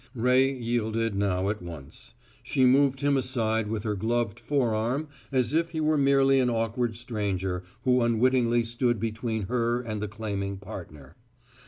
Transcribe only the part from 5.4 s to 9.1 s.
if he were merely an awkward stranger who unwittingly stood